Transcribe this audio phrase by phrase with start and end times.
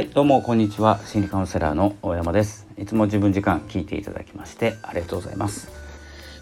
[0.00, 0.98] はい、どうもこんにちは。
[1.04, 2.66] 心理カウンセラーの大山です。
[2.78, 5.70] いつも自分時間聞いていただきましてありがとうございます。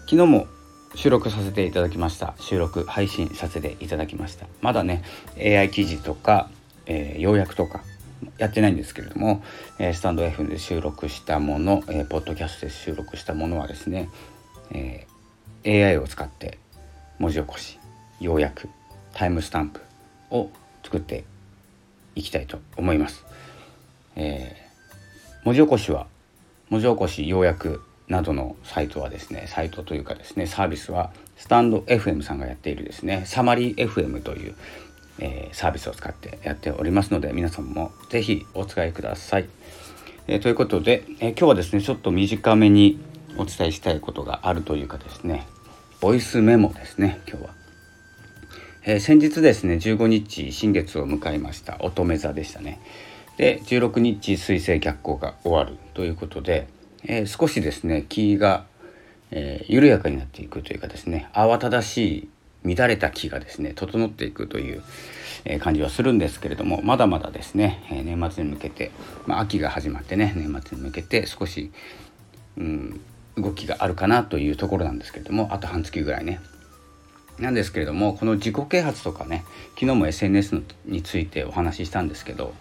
[0.05, 0.47] 昨日も
[0.95, 2.35] 収録させていただきました。
[2.39, 4.47] 収録配信させていただきました。
[4.61, 5.03] まだね
[5.37, 6.49] AI 記事とか、
[6.85, 7.83] えー、要約とか
[8.37, 9.43] やってないんですけれども、
[9.77, 14.09] えー、スタンド F で収録したもの、えー、ポッドキャストで収録したものはですね、
[14.71, 16.59] えー、AI を使って
[17.17, 17.77] 文字起こし
[18.21, 18.69] 要約
[19.13, 19.81] タイムスタンプ
[20.29, 20.49] を
[20.81, 21.25] 作って
[22.15, 23.28] いきたいと思います。
[24.21, 26.07] えー、文字起こしは
[26.69, 34.55] 文字起こし要約などのサイトはですねサイトというかですねサービスはスタンド FM さんがやっているですねサマリー FM という、
[35.19, 39.47] えー、サービスを使ってやっておりますので皆さんも是非お使いください。
[40.27, 42.99] えー、ということで、え今日はですねちょっと短めに
[43.37, 45.47] お伝えしたいことがあるというかですね
[46.01, 47.49] ボイスメモですね今日は。
[48.85, 52.81] え、先日ですね15日新月を迎えました乙女座でしたね。
[53.39, 56.67] で16日水星逆行が終わるということで、
[57.05, 58.65] えー、少しですね気が、
[59.31, 62.29] えー、緩やかになっていくというかですね慌ただし
[62.65, 64.83] い乱れた気がですね整っていくという、
[65.45, 68.91] え、感じはするんですけれどもまだまだですね、え年末に向けて、
[69.25, 71.71] まあ、秋が始まってね年末に向けて少し、
[72.57, 72.99] うん、
[73.37, 76.41] 動きがあるかなというところなんですけれどもあと半月ぐらいね
[77.39, 79.45] なんですけれどもこの自己啓発とかね
[79.75, 82.53] 昨日も SNS についてお話ししたんですけど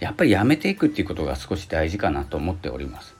[0.00, 3.14] やっぱりやめていくっていうことが少し大事かなと思っております。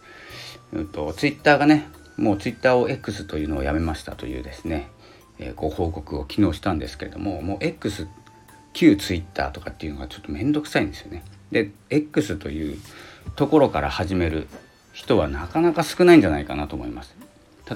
[0.73, 4.89] うんと、ツイッターがねもうツイッターを X というのをやめましたというですね、
[5.39, 8.09] えー、ご報告を昨日したんですけれどももう X
[8.73, 11.25] 旧ツイッターとかっていうのがちょっと面倒くさいんですよね。
[11.53, 12.79] で X という
[13.37, 14.49] ところから始める
[14.93, 17.15] 人はなかなか少ないんじゃないかなと思います。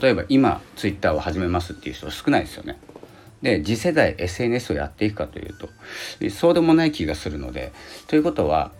[0.00, 2.78] 例えば今ツイッターを始めますっていう人少ないですよね。
[3.42, 5.68] で次世代 SNS をやっていくかというと
[6.30, 7.72] そうでもない気がするので
[8.06, 8.72] ということは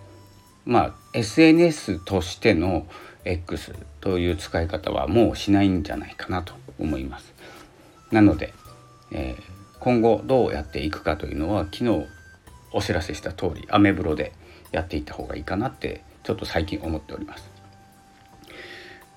[0.65, 2.87] まあ SNS としての
[3.25, 7.35] X という使い方はもうしないんじゃないかなと思います。
[8.11, 8.55] なので、
[9.13, 9.43] えー、
[9.81, 12.07] 今後どうやっていくかというのは昨日
[12.73, 14.33] お知らせした通りアメブロで
[14.73, 17.51] やっていった方がいいかなってちょっと最近思っております。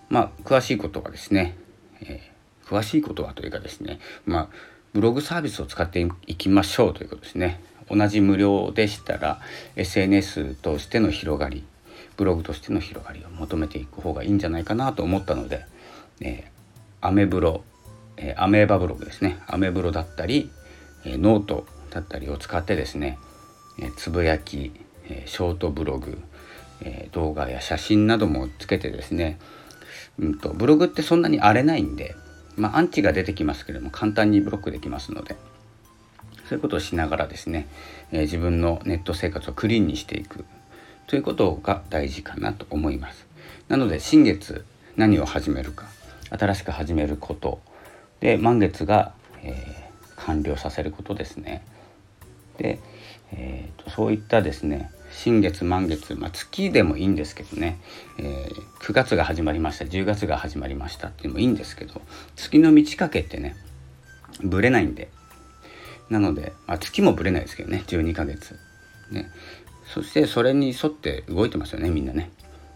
[0.09, 1.55] まあ詳しいことはですね、
[2.01, 4.49] えー、詳しいことはというかですねまあ
[4.93, 7.61] ブログサービスを使っていきましょうということですね。
[7.89, 9.41] 同じ無料でしたら
[9.75, 11.65] SNS としての広がり
[12.15, 15.65] ブログとしての広がりを求めていく方がいいんじゃないかなと思ったので、
[16.21, 17.63] えー、アメブロ、
[18.15, 20.49] えー、アメーバブログですねアメブロだったり、
[21.05, 23.17] えー、ノートだったりを使ってですね、
[23.79, 24.71] えー、つぶやき、
[25.09, 26.17] えー、ショートブログ、
[26.81, 29.39] えー、動画や写真などもつけてですね、
[30.19, 32.15] うんとブログってそんなに荒れないんで
[32.57, 35.35] まあ、アンチが出てきますけれども簡単にブロックできますので
[36.49, 37.67] そういうことをしながらですね、
[38.11, 40.45] えー、自分のネット生活をクリーンにしていく
[41.07, 43.27] ということが大事かなと思います。
[43.67, 45.87] なので新月何を始めるか
[46.29, 47.61] 新しく始めること
[48.19, 49.13] で満月が、
[49.43, 51.63] えー、完了させることですね。
[52.57, 52.79] で、
[53.31, 57.79] えーとそういったですね新月満月、まあ、月でもいいんですけどね、
[58.17, 62.01] えー、9月が始まりました10月が始まりましたっていうのもいいんですけど
[62.35, 63.55] 月の満ち欠けってね
[64.43, 65.09] ぶれないんで。
[66.09, 68.57] なので、まあ、月もぶれないですけどね12ヶ月。
[69.11, 69.29] ね。
[69.85, 72.31] そしてそれに沿って動いてますよねみんなね。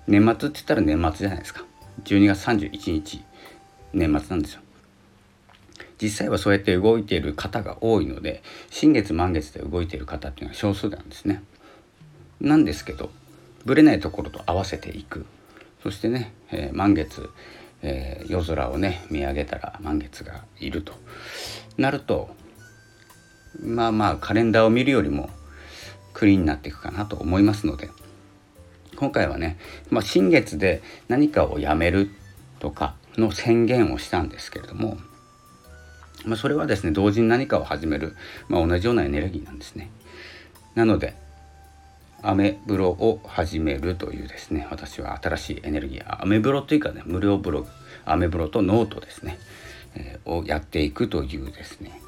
[0.08, 1.66] 年末って言ったら年末じゃないですか。
[2.04, 3.24] 12月31日
[3.94, 4.62] 年末なんですよ。
[6.02, 11.42] 実際はそうやって動いている方が多いので新月満月で動いている方っていうのは少数なんですね。
[12.42, 13.10] なんですけど
[13.66, 15.26] ぶれないところと合わせていく。
[15.84, 17.30] そしてね、えー、満月、
[17.84, 20.94] えー、夜空をね見上げたら満月がいると。
[21.78, 22.36] なると
[23.64, 25.30] まあまあカレンダーを見るよりも
[26.14, 27.90] クリーンになっていくかなと思いますので。
[28.96, 29.58] 今回はね、
[29.90, 32.10] まあ、新月で何かをやめる
[32.60, 34.98] とかの宣言をしたんですけれども、
[36.26, 38.16] まあ、それはですね同時に何かを始める、
[38.48, 39.92] まあ、同じようなエネルギーなんですね。
[40.76, 41.16] なので
[42.26, 47.68] アメブロを始めるというですね私は新しいエネルギーアメブロというかね無料ブログ
[48.04, 49.38] アメブロとノートですね、
[49.96, 52.02] えー、をやっていくというですね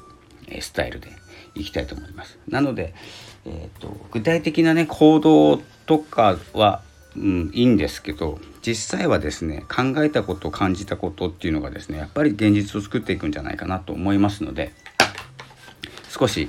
[0.60, 1.08] スタイルで
[1.54, 2.38] いきたいと思います。
[2.48, 2.94] なので、
[3.44, 6.82] えーと、具体的なね行動とかは、
[7.16, 14.72] うん、いいんですけど実際はですね考えたこと感じたことっていうのがですねやっぱり現実を作っていくんじゃないかなと思いますので
[16.08, 16.48] 少し、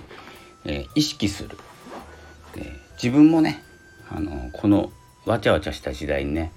[0.65, 1.57] えー、意識する、
[2.57, 3.63] えー自分もね
[4.11, 4.91] あのこの
[5.25, 6.51] わちゃわちゃした時代にね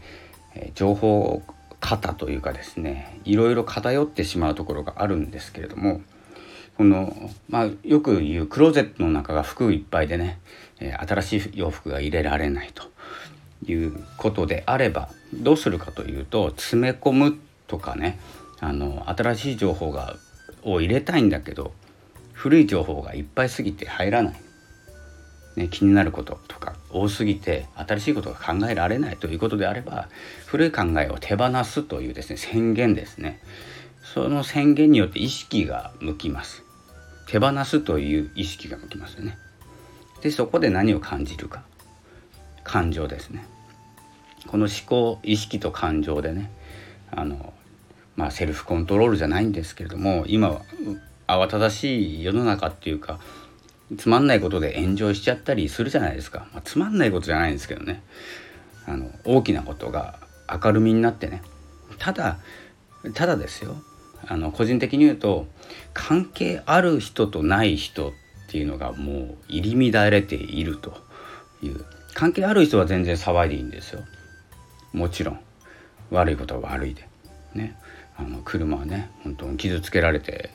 [0.74, 1.42] 情報
[1.80, 6.00] 型というかですねいろいろ偏ってしまうところがあるんですけれども
[6.76, 10.40] この、まあ、よく言うクローゼットの中が服いっぱいでね
[10.78, 12.84] 新しい洋服が入れられないと
[13.70, 18.18] いうことであればどうするかというと詰め込むとかね
[18.60, 20.16] あの新しい情報が
[20.62, 21.72] を入れたいんだけど
[22.32, 24.34] 古い情報がいっぱいすぎて入らない、
[25.56, 30.08] ね、気になることとか多すぎて新しいことが考えられないということであれば
[30.46, 33.40] 古い考えを手放すというですね宣言ですね。
[34.02, 36.64] その宣言によって意識が向きます。
[37.26, 39.38] 手放すという意識が向きますよね。
[40.22, 41.62] でそこで何を感じるか。
[42.64, 43.44] 感情ですね。
[44.46, 46.50] この思考意識と感情でね
[47.10, 47.52] あの
[48.16, 50.62] まあセルフコントロールじゃないんですけれども今は
[51.26, 53.20] 慌ただしい世の中っていうか
[53.98, 58.02] つまんないことで炎上しちゃったりするじゃないですか、まあ、つまんないことじゃないんですけどね。
[58.86, 60.18] あの大きなことが
[60.48, 61.42] 明るみになってね。
[61.98, 62.38] ただ
[63.14, 63.76] ただですよ。
[64.26, 65.46] あの個人的に言うと
[65.94, 68.12] 関係ある人とない人っ
[68.48, 70.96] ていうのがもう入り乱れていると
[71.62, 71.84] いう。
[72.14, 74.00] 関係ある人は全然騒いでいいんですよ。
[74.92, 75.40] もちろん。
[76.10, 77.08] 悪いことは悪いで。
[77.54, 77.76] ね。
[78.16, 80.50] あの車はね本当に傷つけられて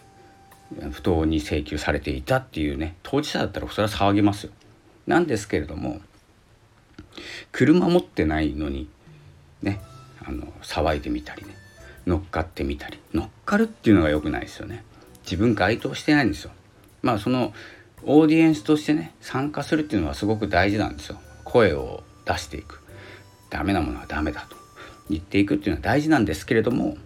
[0.92, 4.52] 不当に請求されていたっていうね当事者だったらそれは騒ぎますよ。
[5.06, 6.02] なんですけれども
[7.52, 8.90] 車持ってないのに
[9.62, 9.82] ね
[10.26, 11.56] あの騒いでみたりね
[12.06, 14.84] 乗っかってみたり乗っかるっていうのが良くないですよね。
[15.24, 16.52] 自分該当してないんですよ。
[17.02, 17.54] まあその
[18.04, 21.20] オーディエンスとしてね参加するっていうのはすごく大事なんですよ。
[21.44, 22.82] 声を出していく。
[23.50, 24.58] ダメなものはダメだと。
[25.10, 26.98] 言っていくっていうのは大事なんですけれども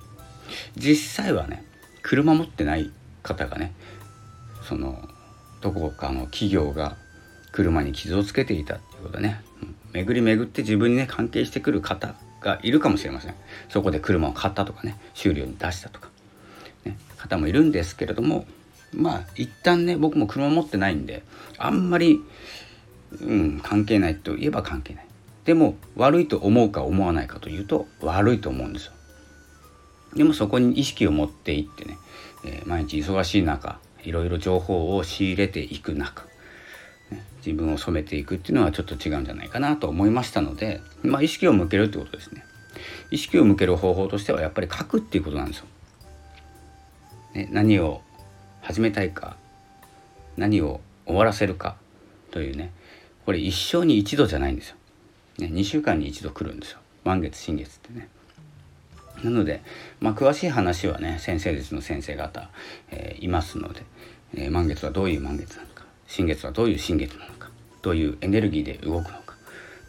[0.75, 1.63] 実際はね
[2.01, 2.91] 車持ってない
[3.23, 3.73] 方がね
[4.63, 5.07] その
[5.61, 6.95] どこかの企業が
[7.51, 9.41] 車に傷をつけていたっていうことでね。
[9.93, 13.35] 巡り巡って自分にね関係してくる方がいるかもしれません。
[13.69, 16.09] そこで車を買ったとかね修理に出したとか、
[16.85, 18.45] ね、方もいるんですけれども
[18.93, 21.23] まあ一旦ね僕も車持ってないんで
[21.57, 22.21] あんまり、
[23.21, 25.05] うん、関係ないといえば関係ない。
[25.43, 28.93] でも悪いと思うか思わないかというと悪いと思うんですよ。
[30.15, 31.97] でもそこに意識を持っていってね、
[32.43, 36.23] えー、毎日忙しい中いろいろ情報を仕入れていく中、
[37.11, 42.43] ね、自分を染めていくっていうのはちょっと違うんじゃないかなと思いましたので、まあ、意識を向けるってことですね。
[43.11, 45.65] 意識を向ける方法としてはやっぱり書くっていうことなんですよ、
[47.33, 48.01] ね、何を
[48.61, 49.35] 始めたいか
[50.37, 51.75] 何を終わらせるか
[52.31, 52.71] というね
[53.25, 54.75] これ一生に一度じゃないんですよ、
[55.39, 56.79] ね、2週間に一度来るんですよ。
[57.03, 58.07] 満月新月ってね。
[59.23, 59.61] なので、
[59.99, 62.49] まあ、詳しい話はね先生術の先生方、
[62.89, 63.83] えー、いますので、
[64.35, 67.49] えー、満月はどういう満月なのか新月はどういう新月なのか
[67.81, 69.35] どういうエネルギーで動くのか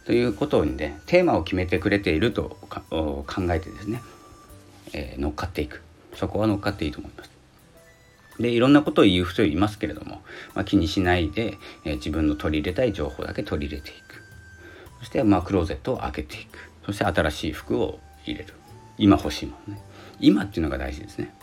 [0.05, 2.57] ということにねテーマを決めてくれていると
[2.89, 4.01] 考えてですね、
[4.93, 5.81] えー、乗っかっていく。
[6.15, 7.31] そこは乗っかっていいと思います。
[8.39, 10.21] でいろんなことを言う人いますけれども、
[10.55, 14.23] まあ、気にしないで、えー、自分の取り入れたい情報だけ取り入れていく。
[14.99, 16.57] そして、まあ、クローゼットを開けていく。
[16.85, 18.53] そして新しい服を入れる。
[18.97, 19.81] 今欲しいものね。
[20.19, 21.33] 今っていうのが大事ですね。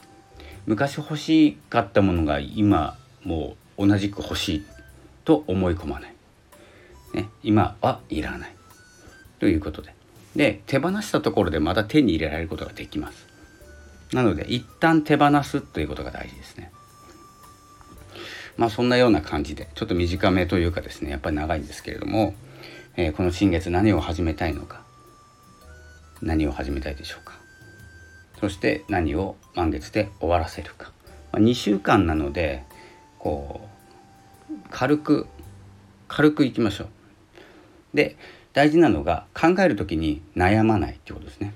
[0.66, 4.64] 昔欲しかったものが今もう同じく欲しい
[5.24, 6.14] と思い込まない、
[7.14, 8.54] ね、今はいらない。
[9.38, 9.94] ということで。
[10.36, 13.26] で手放したところでまた手に入れられることができます。
[14.12, 16.70] なので一旦手放すということが大事ですね。
[18.56, 22.34] まあそんなような感じでちょっと短めというかですねやっぱり長いんですけれども、
[22.96, 24.82] えー、この新月何を始めたいのか。
[26.22, 27.34] 何を始めたいでしょうか。
[28.40, 30.92] そして何を満月で終わらせるか、
[31.32, 32.64] まあ、2週間なので
[33.18, 33.60] こ
[34.50, 35.26] う軽く
[36.08, 36.88] 軽くいきましょう。
[37.94, 38.16] で
[38.52, 41.54] 大事なのが考える時に悩まないってことですね。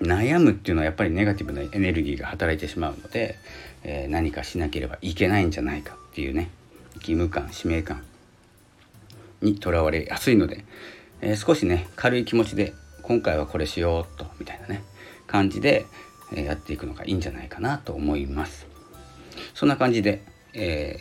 [0.00, 3.36] 悩むっていうのはやっぱりネガティブなエネルギーが働いてしまうので、
[3.84, 6.50] えー、何かしなければいけないんじゃないかっていうね
[6.96, 8.02] 義務感使命感
[9.40, 10.64] にとらわれやすいので、
[11.20, 12.74] えー、少しね軽い気持ちで
[13.12, 14.82] 今回はこれしようとみたいなね
[15.26, 15.84] 感じで
[16.34, 18.66] やっていくのがいいんじゃないかなと思います。
[19.52, 20.96] そんな感じで、え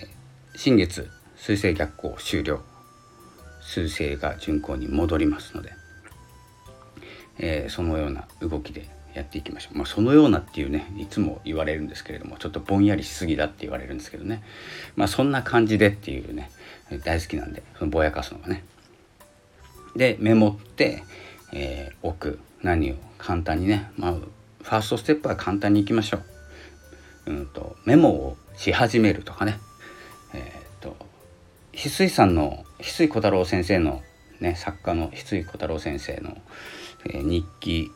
[0.53, 2.59] ー、新月水星逆行終了。
[3.61, 5.71] 水星が巡行に戻りますので、
[7.39, 14.43] えー、そのような動きでやっていきましょう、まあ、そのようなっていうねいつも言われるんですけれどもちょっとぼんやりしすぎだって言われるんですけどね。
[14.97, 16.51] まあそんな感じでっていうね
[17.05, 18.65] 大好きなんでそのぼやかすのがね。
[19.95, 21.03] でメモって、
[21.53, 26.17] えー、置く何を簡単にね、まあ、ファーストステップは簡単にいきましょ
[27.25, 27.31] う。
[27.31, 29.59] うんと、メモをし始めるとかね。
[30.33, 30.95] えっ、ー、と、
[31.73, 34.01] 翡翠さんの、翡翠小太郎先生の、
[34.39, 36.37] ね、作家の翡翠小太郎先生の、
[37.05, 37.91] えー、日記、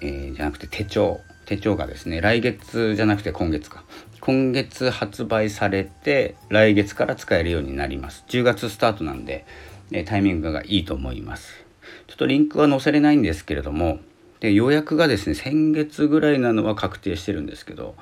[0.00, 3.84] えー、じゃなくて手帳、手帳がですね、来月じゃなくて今月か。
[4.20, 8.24] 今月発売されて、来月から使えるようになります。
[8.28, 9.46] 10月スタートなんで、
[9.90, 11.67] えタイミングがいいと思います。
[12.06, 13.98] ちょっとリンクは載せれないんですけれども
[14.40, 17.94] で予約がですね先月ぐらいなのは確定してるんですけど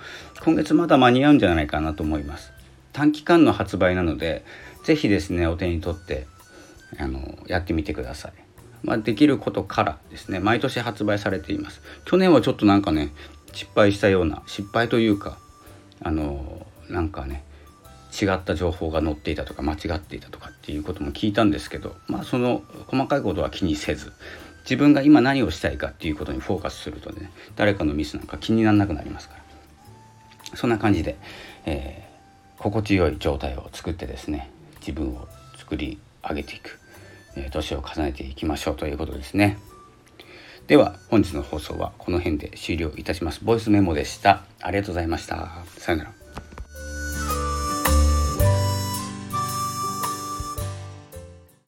[0.44, 2.52] 今月まだ間に合うんじゃないかなと思います。
[2.92, 4.44] 短期間の発売なので
[4.84, 6.26] 是非ですねお手に取って
[6.98, 8.32] あのやってみてください、
[8.82, 11.82] まあ、できることからですね毎年発売されています。
[12.04, 13.12] 去年はちょっとなんかね
[13.52, 15.38] 失敗したような失敗というか
[16.02, 17.42] あのなんかね
[18.20, 24.12] 違った情報が載っていたとか間違っていたとかっていうことも聞いたんですけどまあその細かいことは気にせず
[24.62, 29.46] 自分が今何をしたいかっていうことにフォーカスするとね誰かのミスなんか気にならなくなりますから。
[30.54, 31.16] そんな感じで、
[31.64, 36.78] えー、心地よい状態を作ってですね自分を作り上げていく、
[37.36, 39.58] えー、年を重ねていきましょうということですね。
[40.66, 43.44] では本日の放送はこの辺で終了いたします。
[43.44, 44.42] ボイスメモでした。
[44.60, 45.64] ありがとうございました。
[45.78, 46.15] さよなら。